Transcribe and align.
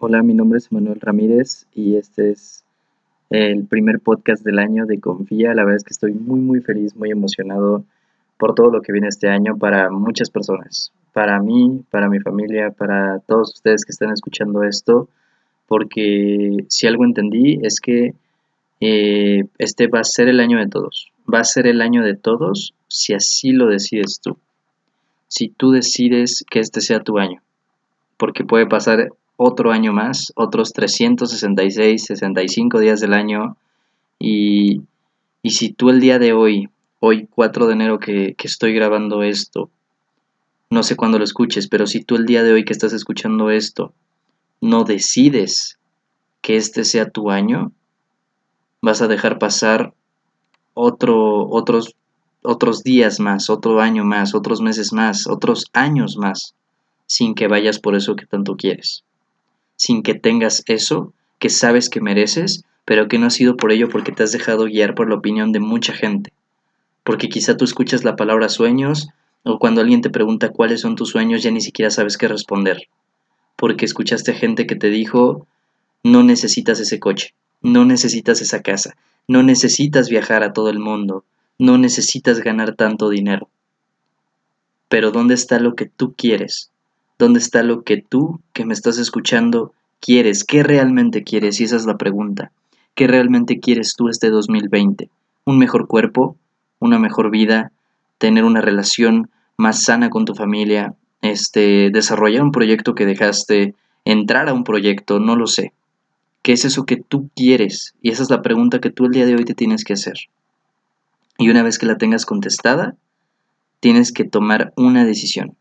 Hola, 0.00 0.22
mi 0.22 0.32
nombre 0.32 0.58
es 0.58 0.70
Manuel 0.70 1.00
Ramírez 1.00 1.66
y 1.74 1.96
este 1.96 2.30
es 2.30 2.62
el 3.30 3.66
primer 3.66 3.98
podcast 3.98 4.44
del 4.44 4.60
año 4.60 4.86
de 4.86 5.00
Confía. 5.00 5.54
La 5.54 5.64
verdad 5.64 5.78
es 5.78 5.82
que 5.82 5.92
estoy 5.92 6.12
muy, 6.12 6.38
muy 6.38 6.60
feliz, 6.60 6.94
muy 6.94 7.10
emocionado 7.10 7.82
por 8.36 8.54
todo 8.54 8.70
lo 8.70 8.80
que 8.80 8.92
viene 8.92 9.08
este 9.08 9.28
año 9.28 9.58
para 9.58 9.90
muchas 9.90 10.30
personas, 10.30 10.92
para 11.12 11.42
mí, 11.42 11.82
para 11.90 12.08
mi 12.08 12.20
familia, 12.20 12.70
para 12.70 13.18
todos 13.26 13.54
ustedes 13.54 13.84
que 13.84 13.90
están 13.90 14.12
escuchando 14.12 14.62
esto, 14.62 15.08
porque 15.66 16.58
si 16.68 16.86
algo 16.86 17.04
entendí 17.04 17.58
es 17.62 17.80
que 17.80 18.14
eh, 18.80 19.46
este 19.58 19.88
va 19.88 19.98
a 19.98 20.04
ser 20.04 20.28
el 20.28 20.38
año 20.38 20.58
de 20.58 20.68
todos, 20.68 21.10
va 21.26 21.40
a 21.40 21.44
ser 21.44 21.66
el 21.66 21.82
año 21.82 22.04
de 22.04 22.14
todos 22.14 22.72
si 22.86 23.14
así 23.14 23.50
lo 23.50 23.66
decides 23.66 24.20
tú, 24.20 24.36
si 25.26 25.48
tú 25.48 25.72
decides 25.72 26.44
que 26.48 26.60
este 26.60 26.82
sea 26.82 27.00
tu 27.00 27.18
año, 27.18 27.42
porque 28.16 28.44
puede 28.44 28.68
pasar 28.68 29.10
otro 29.40 29.70
año 29.70 29.92
más, 29.92 30.32
otros 30.34 30.72
366, 30.72 32.04
65 32.04 32.80
días 32.80 33.00
del 33.00 33.14
año. 33.14 33.56
Y, 34.18 34.82
y 35.42 35.50
si 35.50 35.72
tú 35.72 35.90
el 35.90 36.00
día 36.00 36.18
de 36.18 36.32
hoy, 36.32 36.68
hoy 36.98 37.28
4 37.30 37.68
de 37.68 37.72
enero 37.72 38.00
que, 38.00 38.34
que 38.34 38.48
estoy 38.48 38.74
grabando 38.74 39.22
esto, 39.22 39.70
no 40.70 40.82
sé 40.82 40.96
cuándo 40.96 41.18
lo 41.18 41.24
escuches, 41.24 41.68
pero 41.68 41.86
si 41.86 42.02
tú 42.02 42.16
el 42.16 42.26
día 42.26 42.42
de 42.42 42.52
hoy 42.52 42.64
que 42.64 42.72
estás 42.72 42.92
escuchando 42.92 43.50
esto, 43.50 43.94
no 44.60 44.82
decides 44.82 45.78
que 46.40 46.56
este 46.56 46.84
sea 46.84 47.08
tu 47.08 47.30
año, 47.30 47.70
vas 48.82 49.02
a 49.02 49.08
dejar 49.08 49.38
pasar 49.38 49.94
otro, 50.74 51.48
otros, 51.48 51.94
otros 52.42 52.82
días 52.82 53.20
más, 53.20 53.50
otro 53.50 53.80
año 53.80 54.04
más, 54.04 54.34
otros 54.34 54.60
meses 54.60 54.92
más, 54.92 55.28
otros 55.28 55.66
años 55.72 56.16
más, 56.16 56.56
sin 57.06 57.36
que 57.36 57.46
vayas 57.46 57.78
por 57.78 57.94
eso 57.94 58.16
que 58.16 58.26
tanto 58.26 58.56
quieres 58.56 59.04
sin 59.78 60.02
que 60.02 60.14
tengas 60.14 60.64
eso 60.66 61.14
que 61.38 61.48
sabes 61.48 61.88
que 61.88 62.00
mereces, 62.00 62.64
pero 62.84 63.08
que 63.08 63.18
no 63.18 63.26
ha 63.26 63.30
sido 63.30 63.56
por 63.56 63.72
ello 63.72 63.88
porque 63.88 64.12
te 64.12 64.24
has 64.24 64.32
dejado 64.32 64.64
guiar 64.64 64.94
por 64.94 65.08
la 65.08 65.14
opinión 65.14 65.52
de 65.52 65.60
mucha 65.60 65.92
gente. 65.92 66.32
Porque 67.04 67.28
quizá 67.28 67.56
tú 67.56 67.64
escuchas 67.64 68.04
la 68.04 68.16
palabra 68.16 68.48
sueños 68.48 69.08
o 69.44 69.58
cuando 69.58 69.80
alguien 69.80 70.02
te 70.02 70.10
pregunta 70.10 70.50
cuáles 70.50 70.80
son 70.80 70.96
tus 70.96 71.10
sueños 71.10 71.42
ya 71.42 71.50
ni 71.50 71.60
siquiera 71.60 71.90
sabes 71.90 72.18
qué 72.18 72.26
responder. 72.28 72.88
Porque 73.56 73.84
escuchaste 73.84 74.34
gente 74.34 74.66
que 74.66 74.74
te 74.74 74.90
dijo, 74.90 75.46
no 76.02 76.22
necesitas 76.24 76.80
ese 76.80 76.98
coche, 76.98 77.34
no 77.62 77.84
necesitas 77.84 78.42
esa 78.42 78.62
casa, 78.62 78.96
no 79.28 79.42
necesitas 79.42 80.08
viajar 80.08 80.42
a 80.42 80.52
todo 80.52 80.70
el 80.70 80.80
mundo, 80.80 81.24
no 81.56 81.78
necesitas 81.78 82.40
ganar 82.40 82.74
tanto 82.74 83.10
dinero. 83.10 83.48
Pero 84.88 85.12
¿dónde 85.12 85.34
está 85.34 85.60
lo 85.60 85.76
que 85.76 85.86
tú 85.86 86.14
quieres? 86.16 86.72
¿Dónde 87.18 87.40
está 87.40 87.64
lo 87.64 87.82
que 87.82 87.96
tú, 87.96 88.40
que 88.52 88.64
me 88.64 88.72
estás 88.72 88.96
escuchando, 88.98 89.72
quieres? 89.98 90.44
¿Qué 90.44 90.62
realmente 90.62 91.24
quieres? 91.24 91.60
Y 91.60 91.64
esa 91.64 91.74
es 91.74 91.84
la 91.84 91.96
pregunta. 91.96 92.52
¿Qué 92.94 93.08
realmente 93.08 93.58
quieres 93.58 93.94
tú 93.96 94.08
este 94.08 94.30
2020? 94.30 95.10
¿Un 95.44 95.58
mejor 95.58 95.88
cuerpo? 95.88 96.36
¿Una 96.78 97.00
mejor 97.00 97.32
vida? 97.32 97.72
¿Tener 98.18 98.44
una 98.44 98.60
relación 98.60 99.30
más 99.56 99.82
sana 99.82 100.10
con 100.10 100.26
tu 100.26 100.36
familia? 100.36 100.94
Este, 101.20 101.90
desarrollar 101.90 102.42
un 102.42 102.52
proyecto 102.52 102.94
que 102.94 103.04
dejaste, 103.04 103.74
entrar 104.04 104.48
a 104.48 104.54
un 104.54 104.62
proyecto, 104.62 105.18
no 105.18 105.34
lo 105.34 105.48
sé. 105.48 105.72
¿Qué 106.42 106.52
es 106.52 106.64
eso 106.64 106.86
que 106.86 106.98
tú 106.98 107.30
quieres? 107.34 107.96
Y 108.00 108.12
esa 108.12 108.22
es 108.22 108.30
la 108.30 108.42
pregunta 108.42 108.78
que 108.78 108.90
tú 108.90 109.06
el 109.06 109.12
día 109.12 109.26
de 109.26 109.34
hoy 109.34 109.44
te 109.44 109.54
tienes 109.54 109.82
que 109.82 109.94
hacer. 109.94 110.14
Y 111.36 111.50
una 111.50 111.64
vez 111.64 111.80
que 111.80 111.86
la 111.86 111.98
tengas 111.98 112.24
contestada, 112.24 112.94
tienes 113.80 114.12
que 114.12 114.22
tomar 114.22 114.72
una 114.76 115.04
decisión 115.04 115.57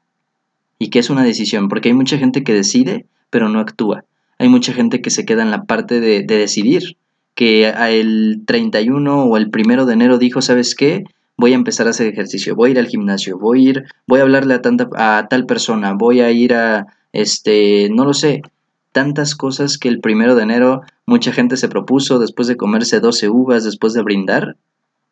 y 0.80 0.90
que 0.90 1.00
es 1.00 1.10
una 1.10 1.24
decisión, 1.24 1.70
porque 1.70 1.90
hay 1.90 1.94
mucha 1.94 2.18
gente 2.18 2.44
que 2.44 2.54
decide, 2.54 3.06
pero 3.30 3.50
no 3.50 3.60
actúa. 3.60 4.06
Hay 4.40 4.50
mucha 4.50 4.74
gente 4.74 5.02
que 5.02 5.10
se 5.10 5.26
queda 5.26 5.42
en 5.42 5.52
la 5.52 5.64
parte 5.64 6.00
de, 6.00 6.24
decidir, 6.24 6.98
que 7.34 7.68
el 7.68 8.44
31 8.46 9.26
o 9.26 9.38
el 9.38 9.50
1 9.54 9.86
de 9.86 9.94
enero 9.94 10.18
dijo, 10.18 10.42
¿sabes 10.42 10.76
qué? 10.76 11.04
Voy 11.38 11.54
a 11.54 11.56
empezar 11.56 11.88
a 11.88 11.92
hacer 11.92 12.08
ejercicio, 12.08 12.56
voy 12.56 12.70
a 12.70 12.72
ir 12.74 12.80
al 12.80 12.88
gimnasio, 12.88 13.38
voy 13.38 13.68
a 13.68 13.70
ir, 13.70 13.86
voy 14.08 14.20
a 14.20 14.24
hablarle 14.24 14.56
a, 14.56 14.62
tanta, 14.62 14.90
a 14.96 15.28
tal 15.30 15.46
persona, 15.46 15.94
voy 15.94 16.22
a 16.22 16.32
ir 16.32 16.54
a, 16.54 16.88
este, 17.14 17.90
no 17.92 18.06
lo 18.06 18.14
sé, 18.14 18.42
tantas 18.92 19.36
cosas 19.36 19.78
que 19.78 19.88
el 19.88 20.02
1 20.04 20.36
de 20.36 20.44
enero 20.44 20.82
mucha 21.06 21.32
gente 21.32 21.58
se 21.58 21.70
propuso 21.70 22.18
después 22.18 22.48
de 22.48 22.58
comerse 22.58 23.00
12 23.00 23.30
uvas, 23.30 23.64
después 23.64 23.94
de 23.94 24.02
brindar, 24.02 24.58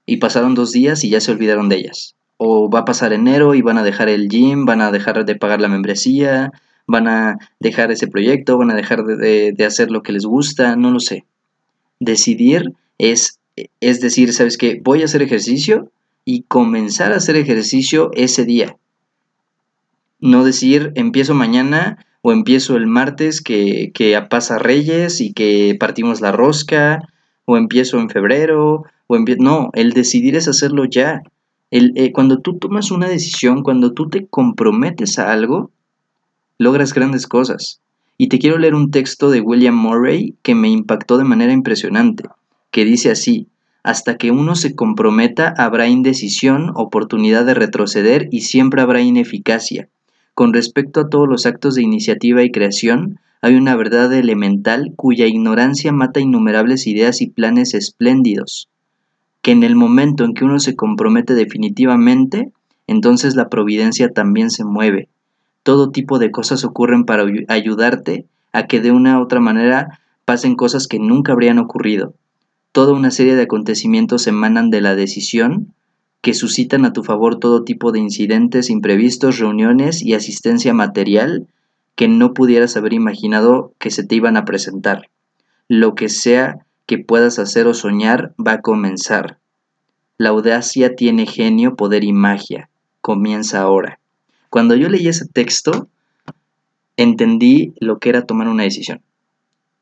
y 0.08 0.18
pasaron 0.18 0.56
dos 0.56 0.72
días 0.72 1.04
y 1.04 1.10
ya 1.10 1.22
se 1.22 1.32
olvidaron 1.32 1.70
de 1.70 1.78
ellas 1.78 2.15
o 2.38 2.70
va 2.70 2.80
a 2.80 2.86
pasar 2.86 3.14
enero 3.14 3.56
y 3.56 3.62
van 3.62 3.78
a 3.78 3.84
dejar 3.84 4.10
el 4.10 4.28
gym, 4.28 4.66
van 4.66 4.82
a 4.82 4.92
dejar 4.92 5.26
de 5.26 5.36
pagar 5.36 5.62
la 5.62 5.68
membresía, 5.68 6.52
van 6.88 7.08
a 7.08 7.38
dejar 7.60 7.92
ese 7.92 8.08
proyecto, 8.08 8.58
van 8.58 8.72
a 8.72 8.76
dejar 8.76 9.04
de, 9.06 9.56
hacer 9.66 9.92
lo 9.92 10.04
que 10.04 10.12
les 10.12 10.26
gusta, 10.26 10.76
no 10.76 10.92
lo 10.92 11.00
sé. 11.00 11.26
Decidir 12.00 12.74
es, 12.98 13.40
es 13.80 14.02
decir, 14.02 14.34
¿sabes 14.34 14.58
qué? 14.58 14.80
Voy 14.84 15.02
a 15.02 15.06
hacer 15.06 15.22
ejercicio 15.22 15.92
y 16.26 16.44
comenzar 16.44 17.14
a 17.14 17.18
hacer 17.18 17.36
ejercicio 17.36 18.12
ese 18.14 18.46
día. 18.46 18.78
No 20.20 20.44
decir, 20.44 20.92
empiezo 20.96 21.34
mañana 21.34 22.06
o 22.22 22.32
empiezo 22.32 22.76
el 22.76 22.88
martes 22.88 23.42
que, 23.42 23.92
que 23.94 24.20
pasa 24.30 24.58
Reyes 24.58 25.22
y 25.22 25.34
que 25.34 25.78
partimos 25.80 26.22
la 26.22 26.32
rosca, 26.32 27.02
o 27.46 27.58
empiezo 27.58 28.00
en 28.00 28.10
febrero, 28.10 28.84
o 29.08 29.16
empiezo... 29.16 29.44
No, 29.44 29.70
el 29.74 29.94
decidir 29.94 30.36
es 30.36 30.48
hacerlo 30.48 30.86
ya. 30.86 31.22
Eh, 31.72 32.12
cuando 32.12 32.40
tú 32.40 32.58
tomas 32.58 32.92
una 32.92 33.08
decisión, 33.08 33.64
cuando 33.64 33.94
tú 33.94 34.08
te 34.08 34.28
comprometes 34.28 35.18
a 35.18 35.32
algo, 35.34 35.72
logras 36.58 36.94
grandes 36.94 37.28
cosas. 37.28 37.82
Y 38.18 38.30
te 38.30 38.40
quiero 38.40 38.58
leer 38.58 38.76
un 38.76 38.92
texto 38.92 39.30
de 39.30 39.42
William 39.42 39.76
Murray 39.76 40.36
que 40.42 40.56
me 40.56 40.70
impactó 40.70 41.18
de 41.18 41.24
manera 41.24 41.52
impresionante, 41.52 42.26
que 42.72 42.86
dice 42.86 43.12
así, 43.12 43.48
hasta 43.84 44.16
que 44.16 44.32
uno 44.32 44.56
se 44.56 44.74
comprometa 44.76 45.54
habrá 45.58 45.88
indecisión, 45.88 46.72
oportunidad 46.76 47.46
de 47.46 47.56
retroceder 47.56 48.30
y 48.32 48.42
siempre 48.42 48.82
habrá 48.82 49.02
ineficacia. 49.02 49.90
Con 50.34 50.54
respecto 50.54 51.02
a 51.02 51.10
todos 51.10 51.28
los 51.28 51.46
actos 51.46 51.76
de 51.76 51.84
iniciativa 51.84 52.44
y 52.44 52.52
creación, 52.52 53.20
hay 53.42 53.56
una 53.56 53.76
verdad 53.76 54.14
elemental 54.14 54.94
cuya 54.96 55.26
ignorancia 55.26 55.92
mata 55.92 56.20
innumerables 56.20 56.88
ideas 56.88 57.22
y 57.22 57.28
planes 57.28 57.74
espléndidos 57.74 58.70
que 59.46 59.52
en 59.52 59.62
el 59.62 59.76
momento 59.76 60.26
en 60.26 60.34
que 60.34 60.44
uno 60.44 60.60
se 60.60 60.76
compromete 60.76 61.36
definitivamente, 61.36 62.52
entonces 62.88 63.36
la 63.36 63.48
providencia 63.48 64.10
también 64.10 64.50
se 64.50 64.66
mueve. 64.66 65.08
Todo 65.62 65.92
tipo 65.92 66.18
de 66.18 66.32
cosas 66.32 66.66
ocurren 66.66 67.06
para 67.06 67.26
ayudarte 67.48 68.26
a 68.54 68.66
que 68.66 68.82
de 68.82 68.90
una 68.92 69.20
u 69.20 69.22
otra 69.22 69.40
manera 69.40 70.00
pasen 70.26 70.56
cosas 70.56 70.88
que 70.88 70.98
nunca 70.98 71.34
habrían 71.34 71.60
ocurrido. 71.60 72.16
Toda 72.72 72.94
una 72.94 73.12
serie 73.12 73.36
de 73.36 73.44
acontecimientos 73.44 74.26
emanan 74.26 74.72
de 74.72 74.82
la 74.82 74.96
decisión 74.96 75.76
que 76.22 76.34
suscitan 76.34 76.84
a 76.84 76.92
tu 76.92 77.04
favor 77.04 77.38
todo 77.38 77.64
tipo 77.64 77.92
de 77.92 78.00
incidentes 78.00 78.72
imprevistos, 78.72 79.38
reuniones 79.38 80.02
y 80.02 80.16
asistencia 80.16 80.74
material 80.74 81.46
que 81.94 82.08
no 82.08 82.34
pudieras 82.34 82.78
haber 82.78 82.94
imaginado 82.94 83.74
que 83.78 83.92
se 83.92 84.04
te 84.04 84.16
iban 84.16 84.38
a 84.38 84.46
presentar. 84.46 85.08
Lo 85.68 85.94
que 85.94 86.10
sea 86.10 86.66
que 86.86 86.98
puedas 86.98 87.40
hacer 87.40 87.68
o 87.68 87.74
soñar 87.74 88.34
va 88.40 88.54
a 88.54 88.62
comenzar. 88.62 89.38
La 90.18 90.30
audacia 90.30 90.96
tiene 90.96 91.26
genio, 91.26 91.76
poder 91.76 92.04
y 92.04 92.14
magia. 92.14 92.70
Comienza 93.02 93.62
ahora. 93.62 94.00
Cuando 94.50 94.76
yo 94.76 94.90
leí 94.90 95.08
ese 95.08 95.28
texto, 95.28 95.90
entendí 96.98 97.74
lo 97.80 98.00
que 98.00 98.10
era 98.10 98.26
tomar 98.26 98.48
una 98.48 98.64
decisión. 98.64 99.02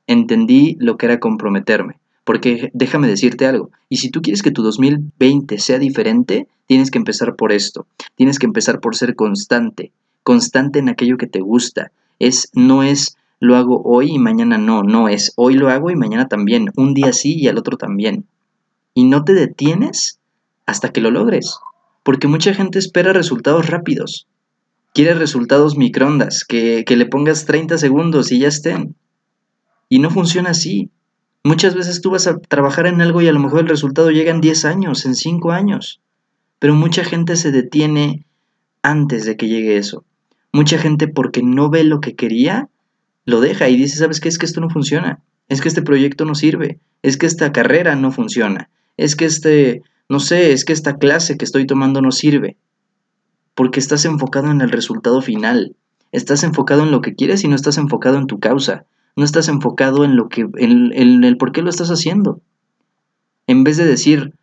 Entendí 0.07 0.75
lo 0.79 0.97
que 0.97 1.05
era 1.05 1.19
comprometerme. 1.19 1.99
Porque 2.23 2.71
déjame 2.73 3.07
decirte 3.07 3.45
algo, 3.45 3.69
y 3.89 3.97
si 3.97 4.09
tú 4.09 4.21
quieres 4.21 4.41
que 4.41 4.51
tu 4.51 4.63
2020 4.63 5.59
sea 5.59 5.77
diferente, 5.77 6.47
tienes 6.67 6.89
que 6.89 6.97
empezar 6.97 7.35
por 7.35 7.51
esto. 7.51 7.85
Tienes 8.15 8.39
que 8.39 8.45
empezar 8.45 8.79
por 8.79 8.95
ser 8.95 9.15
constante, 9.15 9.91
constante 10.23 10.79
en 10.79 10.89
aquello 10.89 11.17
que 11.17 11.27
te 11.27 11.41
gusta. 11.41 11.91
Es 12.19 12.49
no 12.53 12.81
es 12.81 13.17
lo 13.43 13.57
hago 13.57 13.81
hoy 13.83 14.11
y 14.11 14.19
mañana 14.19 14.57
no, 14.57 14.83
no 14.83 15.09
es 15.09 15.33
hoy 15.35 15.55
lo 15.55 15.69
hago 15.69 15.91
y 15.91 15.97
mañana 15.97 16.29
también, 16.29 16.69
un 16.77 16.93
día 16.93 17.11
sí 17.11 17.35
y 17.37 17.49
al 17.49 17.57
otro 17.57 17.75
también. 17.75 18.25
Y 18.93 19.03
no 19.03 19.25
te 19.25 19.33
detienes 19.33 20.21
hasta 20.65 20.93
que 20.93 21.01
lo 21.01 21.11
logres, 21.11 21.57
porque 22.03 22.29
mucha 22.29 22.53
gente 22.53 22.79
espera 22.79 23.11
resultados 23.11 23.67
rápidos. 23.69 24.29
Quiere 24.93 25.13
resultados 25.13 25.75
microondas, 25.75 26.45
que, 26.45 26.85
que 26.85 26.95
le 26.95 27.05
pongas 27.05 27.45
30 27.45 27.77
segundos 27.77 28.31
y 28.31 28.39
ya 28.39 28.47
estén. 28.47 28.95
Y 29.89 29.99
no 29.99 30.09
funciona 30.09 30.51
así. 30.51 30.89
Muchas 31.43 31.75
veces 31.75 31.99
tú 31.99 32.11
vas 32.11 32.27
a 32.27 32.39
trabajar 32.39 32.85
en 32.87 33.01
algo 33.01 33.21
y 33.21 33.27
a 33.27 33.33
lo 33.33 33.41
mejor 33.41 33.59
el 33.59 33.67
resultado 33.67 34.09
llega 34.09 34.31
en 34.31 34.39
10 34.39 34.63
años, 34.63 35.05
en 35.05 35.15
5 35.15 35.51
años. 35.51 35.99
Pero 36.59 36.75
mucha 36.75 37.03
gente 37.03 37.35
se 37.35 37.51
detiene 37.51 38.25
antes 38.83 39.25
de 39.25 39.35
que 39.35 39.49
llegue 39.49 39.75
eso. 39.75 40.05
Mucha 40.53 40.77
gente 40.77 41.09
porque 41.09 41.43
no 41.43 41.69
ve 41.69 41.83
lo 41.83 41.99
que 41.99 42.15
quería, 42.15 42.69
lo 43.25 43.39
deja 43.39 43.69
y 43.69 43.77
dice, 43.77 43.97
¿sabes 43.97 44.19
qué? 44.19 44.29
Es 44.29 44.37
que 44.37 44.45
esto 44.45 44.61
no 44.61 44.69
funciona. 44.69 45.21
Es 45.49 45.61
que 45.61 45.67
este 45.67 45.81
proyecto 45.81 46.25
no 46.25 46.35
sirve. 46.35 46.79
Es 47.01 47.17
que 47.17 47.25
esta 47.25 47.51
carrera 47.51 47.95
no 47.95 48.11
funciona. 48.11 48.69
Es 48.97 49.15
que 49.15 49.25
este, 49.25 49.81
no 50.09 50.19
sé, 50.19 50.51
es 50.51 50.65
que 50.65 50.73
esta 50.73 50.97
clase 50.97 51.37
que 51.37 51.45
estoy 51.45 51.65
tomando 51.65 52.01
no 52.01 52.11
sirve. 52.11 52.57
Porque 53.55 53.79
estás 53.79 54.05
enfocado 54.05 54.51
en 54.51 54.61
el 54.61 54.71
resultado 54.71 55.21
final. 55.21 55.75
Estás 56.11 56.43
enfocado 56.43 56.83
en 56.83 56.91
lo 56.91 57.01
que 57.01 57.15
quieres 57.15 57.43
y 57.43 57.47
no 57.47 57.55
estás 57.55 57.77
enfocado 57.77 58.17
en 58.17 58.27
tu 58.27 58.39
causa. 58.39 58.85
no 59.15 59.23
estás 59.23 59.47
enfocado 59.47 60.05
en 60.05 60.15
lo 60.15 60.27
que, 60.27 60.47
en, 60.57 61.23
el 61.23 61.37
por 61.37 61.51
qué 61.51 61.61
lo 61.61 61.69
estás 61.69 61.89
haciendo. 61.89 62.41
En 63.45 63.63
vez 63.63 63.77
de 63.77 63.85
decir, 63.85 64.33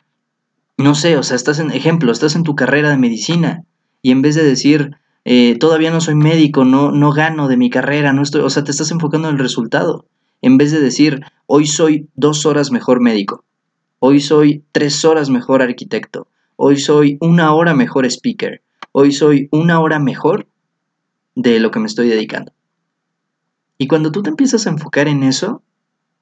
no 0.76 0.94
sé, 0.94 1.16
o 1.16 1.22
sea, 1.22 1.36
estás 1.36 1.58
en, 1.58 1.72
ejemplo, 1.72 2.12
estás 2.12 2.36
en 2.36 2.44
tu 2.44 2.54
carrera 2.54 2.90
de 2.90 2.96
medicina 2.96 3.64
y 4.00 4.12
en 4.12 4.22
vez 4.22 4.36
de 4.36 4.44
decir, 4.44 4.92
eh, 5.24 5.58
todavía 5.58 5.90
no 5.90 6.00
soy 6.00 6.14
médico, 6.14 6.64
no, 6.64 6.92
no 6.92 7.12
gano 7.12 7.48
de 7.48 7.56
mi 7.56 7.70
carrera, 7.70 8.12
no 8.12 8.22
estoy, 8.22 8.42
o 8.42 8.50
sea, 8.50 8.64
te 8.64 8.70
estás 8.70 8.90
enfocando 8.90 9.28
en 9.28 9.34
el 9.34 9.40
resultado. 9.40 10.06
En 10.42 10.56
vez 10.56 10.72
de 10.72 10.80
decir, 10.80 11.20
hoy 11.46 11.66
soy 11.66 12.08
dos 12.14 12.46
horas 12.46 12.70
mejor 12.70 13.00
médico, 13.00 13.44
hoy 13.98 14.20
soy 14.20 14.64
tres 14.72 15.04
horas 15.04 15.28
mejor 15.28 15.62
arquitecto, 15.62 16.28
hoy 16.56 16.78
soy 16.78 17.18
una 17.20 17.52
hora 17.52 17.74
mejor 17.74 18.06
speaker, 18.06 18.62
hoy 18.92 19.12
soy 19.12 19.48
una 19.50 19.80
hora 19.80 19.98
mejor 19.98 20.46
de 21.34 21.60
lo 21.60 21.70
que 21.70 21.80
me 21.80 21.86
estoy 21.86 22.08
dedicando. 22.08 22.52
Y 23.76 23.86
cuando 23.86 24.12
tú 24.12 24.22
te 24.22 24.30
empiezas 24.30 24.66
a 24.66 24.70
enfocar 24.70 25.08
en 25.08 25.22
eso, 25.22 25.62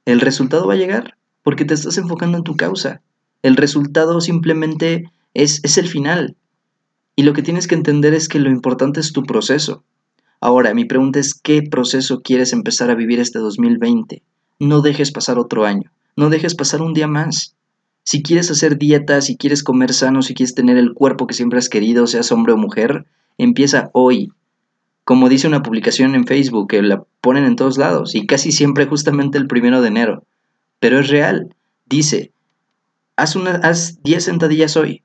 el 0.05 0.21
resultado 0.21 0.67
va 0.67 0.75
a 0.75 0.79
llegar, 0.79 1.17
porque 1.43 1.65
te 1.65 1.75
estás 1.75 1.99
enfocando 1.99 2.39
en 2.39 2.45
tu 2.45 2.57
causa. 2.57 3.03
El 3.43 3.57
resultado 3.57 4.21
simplemente 4.21 5.11
es, 5.35 5.61
es 5.65 5.79
el 5.79 5.89
final. 5.89 6.37
Y 7.19 7.25
lo 7.25 7.33
que 7.33 7.43
tienes 7.43 7.67
que 7.67 7.75
entender 7.75 8.15
es 8.15 8.29
que 8.29 8.39
lo 8.39 8.49
importante 8.49 9.01
es 9.01 9.13
tu 9.13 9.25
proceso. 9.25 9.83
Ahora, 10.41 10.73
mi 10.73 10.85
pregunta 10.85 11.19
es, 11.19 11.35
¿qué 11.35 11.63
proceso 11.63 12.21
quieres 12.21 12.53
empezar 12.53 12.93
a 12.93 12.95
vivir 12.95 13.19
este 13.19 13.41
2020? 13.41 14.23
No 14.61 14.83
dejes 14.83 15.11
pasar 15.11 15.37
otro 15.37 15.67
año, 15.67 15.91
no 16.15 16.31
dejes 16.31 16.55
pasar 16.55 16.81
un 16.81 16.95
día 16.95 17.09
más. 17.09 17.57
Si 18.05 18.23
quieres 18.23 18.53
hacer 18.53 18.79
dieta, 18.79 19.21
si 19.21 19.37
quieres 19.37 19.65
comer 19.65 19.95
sano, 19.95 20.23
si 20.23 20.33
quieres 20.33 20.55
tener 20.55 20.77
el 20.77 20.95
cuerpo 20.95 21.27
que 21.27 21.35
siempre 21.35 21.59
has 21.59 21.69
querido, 21.69 22.07
seas 22.07 22.31
hombre 22.31 22.53
o 22.53 22.57
mujer, 22.57 23.05
empieza 23.37 23.91
hoy. 23.95 24.31
Como 25.03 25.29
dice 25.29 25.49
una 25.49 25.65
publicación 25.65 26.15
en 26.15 26.25
Facebook, 26.25 26.69
que 26.69 26.83
la 26.83 27.03
ponen 27.21 27.47
en 27.47 27.57
todos 27.57 27.79
lados, 27.79 28.15
y 28.15 28.27
casi 28.27 28.53
siempre 28.53 28.87
justamente 28.87 29.39
el 29.39 29.49
primero 29.49 29.83
de 29.83 29.89
enero. 29.89 30.23
Pero 30.79 31.01
es 31.01 31.09
real. 31.09 31.53
Dice, 31.85 32.31
haz, 33.17 33.35
una, 33.35 33.57
haz 33.57 34.01
10 34.05 34.23
sentadillas 34.23 34.77
hoy, 34.77 35.03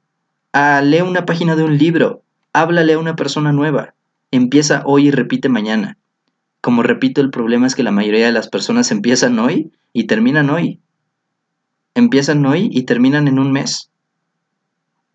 ah, 0.54 0.82
lee 0.82 1.02
una 1.02 1.26
página 1.26 1.56
de 1.56 1.64
un 1.64 1.78
libro, 1.78 2.24
háblale 2.54 2.94
a 2.94 3.00
una 3.00 3.16
persona 3.16 3.52
nueva, 3.52 3.96
empieza 4.32 4.84
hoy 4.86 5.08
y 5.08 5.12
repite 5.12 5.50
mañana. 5.50 5.98
Como 6.62 6.82
repito, 6.82 7.20
el 7.20 7.30
problema 7.30 7.68
es 7.68 7.76
que 7.76 7.84
la 7.84 7.92
mayoría 7.92 8.28
de 8.28 8.32
las 8.32 8.48
personas 8.48 8.92
empiezan 8.92 9.38
hoy 9.38 9.74
y 9.92 10.06
terminan 10.06 10.50
hoy. 10.50 10.80
Empiezan 11.94 12.46
hoy 12.46 12.70
y 12.72 12.84
terminan 12.84 13.28
en 13.28 13.38
un 13.38 13.52
mes. 13.52 13.90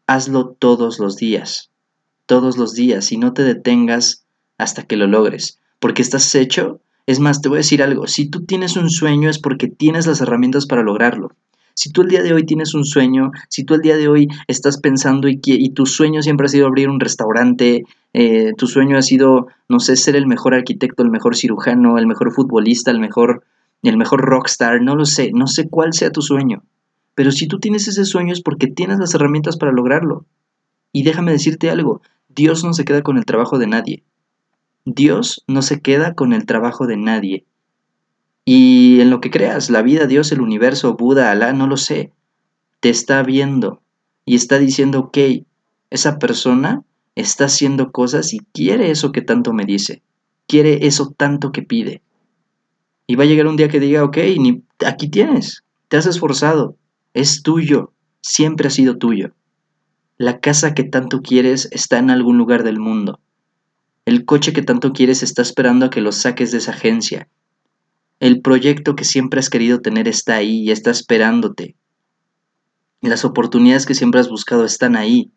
Hazlo 0.06 0.50
todos 0.58 0.98
los 0.98 1.16
días, 1.16 1.70
todos 2.26 2.58
los 2.58 2.74
días 2.74 3.10
y 3.12 3.16
no 3.16 3.32
te 3.32 3.44
detengas 3.44 4.26
hasta 4.58 4.82
que 4.82 4.96
lo 4.96 5.06
logres, 5.06 5.58
porque 5.78 6.02
estás 6.02 6.34
hecho. 6.34 6.80
Es 7.06 7.20
más, 7.20 7.40
te 7.40 7.48
voy 7.48 7.56
a 7.56 7.64
decir 7.64 7.82
algo, 7.82 8.06
si 8.06 8.28
tú 8.28 8.44
tienes 8.44 8.76
un 8.76 8.90
sueño 8.90 9.30
es 9.30 9.38
porque 9.38 9.68
tienes 9.68 10.06
las 10.06 10.20
herramientas 10.20 10.66
para 10.66 10.82
lograrlo. 10.82 11.30
Si 11.78 11.92
tú 11.92 12.02
el 12.02 12.08
día 12.08 12.24
de 12.24 12.34
hoy 12.34 12.44
tienes 12.44 12.74
un 12.74 12.84
sueño, 12.84 13.30
si 13.48 13.62
tú 13.62 13.74
el 13.74 13.82
día 13.82 13.96
de 13.96 14.08
hoy 14.08 14.26
estás 14.48 14.78
pensando 14.78 15.28
y, 15.28 15.40
y 15.44 15.70
tu 15.70 15.86
sueño 15.86 16.22
siempre 16.22 16.46
ha 16.46 16.48
sido 16.48 16.66
abrir 16.66 16.88
un 16.88 16.98
restaurante, 16.98 17.84
eh, 18.12 18.52
tu 18.58 18.66
sueño 18.66 18.98
ha 18.98 19.02
sido, 19.02 19.46
no 19.68 19.78
sé, 19.78 19.94
ser 19.94 20.16
el 20.16 20.26
mejor 20.26 20.54
arquitecto, 20.54 21.04
el 21.04 21.10
mejor 21.10 21.36
cirujano, 21.36 21.96
el 21.96 22.08
mejor 22.08 22.32
futbolista, 22.32 22.90
el 22.90 22.98
mejor, 22.98 23.44
el 23.84 23.96
mejor 23.96 24.22
rockstar, 24.22 24.82
no 24.82 24.96
lo 24.96 25.04
sé, 25.04 25.30
no 25.32 25.46
sé 25.46 25.68
cuál 25.68 25.92
sea 25.92 26.10
tu 26.10 26.20
sueño. 26.20 26.64
Pero 27.14 27.30
si 27.30 27.46
tú 27.46 27.60
tienes 27.60 27.86
ese 27.86 28.04
sueño 28.04 28.32
es 28.32 28.42
porque 28.42 28.66
tienes 28.66 28.98
las 28.98 29.14
herramientas 29.14 29.56
para 29.56 29.70
lograrlo. 29.70 30.26
Y 30.92 31.04
déjame 31.04 31.30
decirte 31.30 31.70
algo, 31.70 32.02
Dios 32.28 32.64
no 32.64 32.72
se 32.72 32.84
queda 32.84 33.02
con 33.02 33.18
el 33.18 33.24
trabajo 33.24 33.56
de 33.56 33.68
nadie. 33.68 34.02
Dios 34.84 35.44
no 35.46 35.62
se 35.62 35.80
queda 35.80 36.14
con 36.14 36.32
el 36.32 36.44
trabajo 36.44 36.88
de 36.88 36.96
nadie. 36.96 37.44
Y 38.50 39.02
en 39.02 39.10
lo 39.10 39.20
que 39.20 39.30
creas, 39.30 39.68
la 39.68 39.82
vida, 39.82 40.06
Dios, 40.06 40.32
el 40.32 40.40
universo, 40.40 40.94
Buda, 40.94 41.30
Alá, 41.30 41.52
no 41.52 41.66
lo 41.66 41.76
sé, 41.76 42.14
te 42.80 42.88
está 42.88 43.22
viendo 43.22 43.82
y 44.24 44.36
está 44.36 44.58
diciendo, 44.58 45.00
ok, 45.00 45.18
esa 45.90 46.18
persona 46.18 46.82
está 47.14 47.44
haciendo 47.44 47.92
cosas 47.92 48.32
y 48.32 48.38
quiere 48.54 48.90
eso 48.90 49.12
que 49.12 49.20
tanto 49.20 49.52
me 49.52 49.66
dice, 49.66 50.02
quiere 50.46 50.86
eso 50.86 51.14
tanto 51.14 51.52
que 51.52 51.60
pide. 51.60 52.00
Y 53.06 53.16
va 53.16 53.24
a 53.24 53.26
llegar 53.26 53.48
un 53.48 53.56
día 53.56 53.68
que 53.68 53.80
diga, 53.80 54.02
ok, 54.02 54.16
ni, 54.38 54.62
aquí 54.82 55.10
tienes, 55.10 55.62
te 55.88 55.98
has 55.98 56.06
esforzado, 56.06 56.74
es 57.12 57.42
tuyo, 57.42 57.92
siempre 58.22 58.68
ha 58.68 58.70
sido 58.70 58.96
tuyo. 58.96 59.34
La 60.16 60.40
casa 60.40 60.72
que 60.72 60.84
tanto 60.84 61.20
quieres 61.20 61.68
está 61.70 61.98
en 61.98 62.08
algún 62.08 62.38
lugar 62.38 62.64
del 62.64 62.80
mundo. 62.80 63.20
El 64.06 64.24
coche 64.24 64.54
que 64.54 64.62
tanto 64.62 64.94
quieres 64.94 65.22
está 65.22 65.42
esperando 65.42 65.84
a 65.84 65.90
que 65.90 66.00
lo 66.00 66.12
saques 66.12 66.50
de 66.50 66.56
esa 66.56 66.70
agencia. 66.70 67.28
El 68.20 68.40
proyecto 68.40 68.96
que 68.96 69.04
siempre 69.04 69.38
has 69.38 69.50
querido 69.50 69.80
tener 69.80 70.08
está 70.08 70.36
ahí 70.36 70.62
y 70.62 70.70
está 70.70 70.90
esperándote. 70.90 71.76
Las 73.00 73.24
oportunidades 73.24 73.86
que 73.86 73.94
siempre 73.94 74.20
has 74.20 74.28
buscado 74.28 74.64
están 74.64 74.96
ahí. 74.96 75.30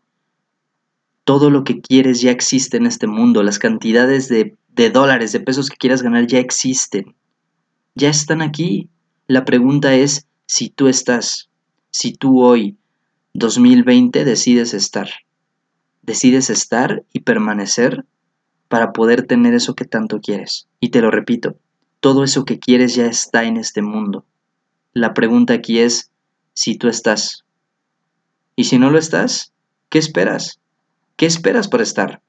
Todo 1.23 1.51
lo 1.51 1.63
que 1.63 1.79
quieres 1.79 2.21
ya 2.21 2.31
existe 2.31 2.77
en 2.77 2.87
este 2.87 3.05
mundo. 3.05 3.43
Las 3.43 3.59
cantidades 3.59 4.29
de, 4.29 4.57
de 4.69 4.89
dólares, 4.89 5.31
de 5.31 5.41
pesos 5.41 5.69
que 5.69 5.77
quieras 5.77 6.01
ganar 6.01 6.25
ya 6.25 6.39
existen. 6.39 7.15
Ya 7.93 8.09
están 8.09 8.41
aquí. 8.41 8.89
La 9.27 9.45
pregunta 9.45 9.93
es 9.93 10.27
si 10.47 10.69
tú 10.69 10.87
estás, 10.87 11.49
si 11.91 12.13
tú 12.13 12.41
hoy, 12.41 12.77
2020, 13.33 14.25
decides 14.25 14.73
estar. 14.73 15.09
Decides 16.01 16.49
estar 16.49 17.03
y 17.13 17.19
permanecer 17.19 18.05
para 18.67 18.91
poder 18.91 19.27
tener 19.27 19.53
eso 19.53 19.75
que 19.75 19.85
tanto 19.85 20.19
quieres. 20.19 20.67
Y 20.79 20.89
te 20.89 21.01
lo 21.01 21.11
repito, 21.11 21.57
todo 22.01 22.24
eso 22.24 22.45
que 22.45 22.59
quieres 22.59 22.95
ya 22.95 23.06
está 23.06 23.45
en 23.45 23.57
este 23.57 23.81
mundo. 23.81 24.25
La 24.92 25.13
pregunta 25.13 25.53
aquí 25.53 25.80
es 25.80 26.12
si 26.53 26.75
tú 26.75 26.89
estás. 26.89 27.45
Y 28.56 28.65
si 28.65 28.80
no 28.80 28.89
lo 28.89 28.98
estás, 28.98 29.53
¿qué 29.89 30.00
esperas? 30.00 30.59
¿Qué 31.15 31.27
esperas 31.27 31.68
para 31.68 31.83
estar? 31.83 32.21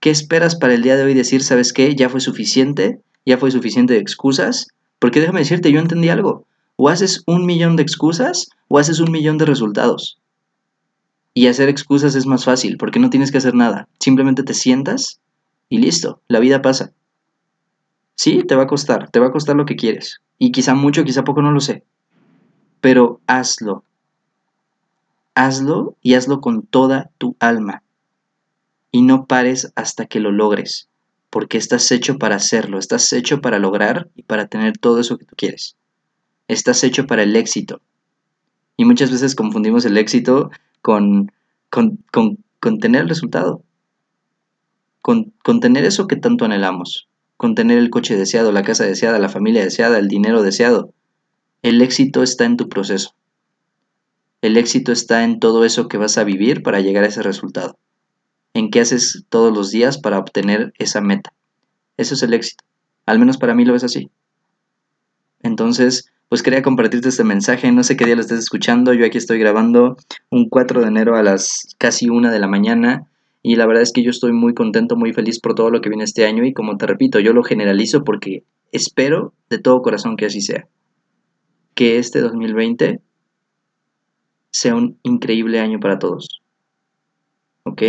¿Qué 0.00 0.10
esperas 0.10 0.56
para 0.56 0.74
el 0.74 0.82
día 0.82 0.96
de 0.96 1.04
hoy 1.04 1.14
decir, 1.14 1.42
sabes 1.42 1.72
qué, 1.72 1.94
ya 1.94 2.08
fue 2.08 2.20
suficiente? 2.20 3.00
¿Ya 3.24 3.38
fue 3.38 3.52
suficiente 3.52 3.94
de 3.94 4.00
excusas? 4.00 4.66
Porque 4.98 5.20
déjame 5.20 5.40
decirte, 5.40 5.70
yo 5.70 5.78
entendí 5.78 6.08
algo. 6.08 6.46
O 6.76 6.88
haces 6.88 7.22
un 7.26 7.46
millón 7.46 7.76
de 7.76 7.82
excusas 7.82 8.48
o 8.68 8.78
haces 8.78 8.98
un 8.98 9.12
millón 9.12 9.38
de 9.38 9.46
resultados. 9.46 10.18
Y 11.32 11.46
hacer 11.46 11.68
excusas 11.68 12.16
es 12.16 12.26
más 12.26 12.44
fácil 12.44 12.76
porque 12.76 12.98
no 12.98 13.08
tienes 13.08 13.30
que 13.30 13.38
hacer 13.38 13.54
nada. 13.54 13.88
Simplemente 14.00 14.42
te 14.42 14.54
sientas 14.54 15.20
y 15.68 15.78
listo, 15.78 16.22
la 16.26 16.40
vida 16.40 16.60
pasa. 16.60 16.92
Sí, 18.22 18.42
te 18.46 18.54
va 18.54 18.64
a 18.64 18.66
costar, 18.66 19.10
te 19.10 19.18
va 19.18 19.28
a 19.28 19.32
costar 19.32 19.56
lo 19.56 19.64
que 19.64 19.76
quieres. 19.76 20.20
Y 20.36 20.52
quizá 20.52 20.74
mucho, 20.74 21.04
quizá 21.04 21.24
poco, 21.24 21.40
no 21.40 21.52
lo 21.52 21.60
sé. 21.60 21.84
Pero 22.82 23.22
hazlo. 23.26 23.82
Hazlo 25.34 25.96
y 26.02 26.12
hazlo 26.12 26.42
con 26.42 26.66
toda 26.66 27.08
tu 27.16 27.34
alma. 27.40 27.82
Y 28.92 29.00
no 29.00 29.24
pares 29.24 29.72
hasta 29.74 30.04
que 30.04 30.20
lo 30.20 30.32
logres, 30.32 30.90
porque 31.30 31.56
estás 31.56 31.90
hecho 31.92 32.18
para 32.18 32.36
hacerlo, 32.36 32.78
estás 32.78 33.10
hecho 33.14 33.40
para 33.40 33.58
lograr 33.58 34.10
y 34.14 34.24
para 34.24 34.48
tener 34.48 34.76
todo 34.76 35.00
eso 35.00 35.16
que 35.16 35.24
tú 35.24 35.34
quieres. 35.34 35.76
Estás 36.46 36.84
hecho 36.84 37.06
para 37.06 37.22
el 37.22 37.34
éxito. 37.36 37.80
Y 38.76 38.84
muchas 38.84 39.10
veces 39.10 39.34
confundimos 39.34 39.86
el 39.86 39.96
éxito 39.96 40.50
con, 40.82 41.32
con, 41.70 41.96
tener 42.80 43.00
el 43.00 43.08
resultado, 43.08 43.62
con, 45.00 45.32
con 45.42 45.60
tener 45.60 45.86
eso 45.86 46.06
que 46.06 46.16
tanto 46.16 46.44
anhelamos 46.44 47.08
con 47.40 47.54
tener 47.54 47.78
el 47.78 47.88
coche 47.88 48.18
deseado, 48.18 48.52
la 48.52 48.62
casa 48.62 48.84
deseada, 48.84 49.18
la 49.18 49.30
familia 49.30 49.64
deseada, 49.64 49.98
el 49.98 50.08
dinero 50.08 50.42
deseado. 50.42 50.92
El 51.62 51.80
éxito 51.80 52.22
está 52.22 52.44
en 52.44 52.58
tu 52.58 52.68
proceso. 52.68 53.14
El 54.42 54.58
éxito 54.58 54.92
está 54.92 55.24
en 55.24 55.40
todo 55.40 55.64
eso 55.64 55.88
que 55.88 55.96
vas 55.96 56.18
a 56.18 56.24
vivir 56.24 56.62
para 56.62 56.80
llegar 56.80 57.02
a 57.02 57.06
ese 57.06 57.22
resultado. 57.22 57.78
En 58.52 58.70
qué 58.70 58.80
haces 58.80 59.24
todos 59.30 59.56
los 59.56 59.70
días 59.70 59.96
para 59.96 60.18
obtener 60.18 60.74
esa 60.76 61.00
meta. 61.00 61.32
Eso 61.96 62.12
es 62.12 62.22
el 62.22 62.34
éxito. 62.34 62.62
Al 63.06 63.18
menos 63.18 63.38
para 63.38 63.54
mí 63.54 63.64
lo 63.64 63.74
es 63.74 63.84
así. 63.84 64.10
Entonces, 65.42 66.12
pues 66.28 66.42
quería 66.42 66.60
compartirte 66.60 67.08
este 67.08 67.24
mensaje. 67.24 67.72
No 67.72 67.84
sé 67.84 67.96
qué 67.96 68.04
día 68.04 68.16
lo 68.16 68.20
estés 68.20 68.40
escuchando. 68.40 68.92
Yo 68.92 69.06
aquí 69.06 69.16
estoy 69.16 69.38
grabando 69.38 69.96
un 70.28 70.50
4 70.50 70.82
de 70.82 70.88
enero 70.88 71.16
a 71.16 71.22
las 71.22 71.74
casi 71.78 72.10
una 72.10 72.30
de 72.30 72.38
la 72.38 72.48
mañana. 72.48 73.09
Y 73.42 73.56
la 73.56 73.66
verdad 73.66 73.82
es 73.82 73.92
que 73.92 74.02
yo 74.02 74.10
estoy 74.10 74.32
muy 74.32 74.54
contento, 74.54 74.96
muy 74.96 75.12
feliz 75.12 75.40
por 75.40 75.54
todo 75.54 75.70
lo 75.70 75.80
que 75.80 75.88
viene 75.88 76.04
este 76.04 76.26
año 76.26 76.44
y 76.44 76.52
como 76.52 76.76
te 76.76 76.86
repito, 76.86 77.20
yo 77.20 77.32
lo 77.32 77.42
generalizo 77.42 78.04
porque 78.04 78.44
espero 78.72 79.32
de 79.48 79.58
todo 79.58 79.82
corazón 79.82 80.16
que 80.16 80.26
así 80.26 80.40
sea. 80.40 80.68
Que 81.74 81.98
este 81.98 82.20
2020 82.20 83.00
sea 84.50 84.74
un 84.74 84.98
increíble 85.02 85.60
año 85.60 85.80
para 85.80 85.98
todos. 85.98 86.42
¿Ok? 87.62 87.82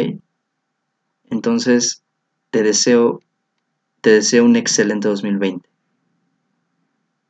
Entonces, 1.29 2.03
te 2.49 2.63
deseo, 2.63 3.19
te 4.01 4.11
deseo 4.11 4.45
un 4.45 4.55
excelente 4.55 5.07
2020. 5.07 5.67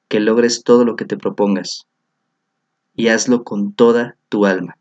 Que 0.07 0.19
logres 0.19 0.63
todo 0.63 0.85
lo 0.85 0.95
que 0.95 1.05
te 1.05 1.17
propongas 1.17 1.87
y 2.95 3.07
hazlo 3.07 3.43
con 3.43 3.73
toda 3.73 4.17
tu 4.29 4.45
alma. 4.45 4.77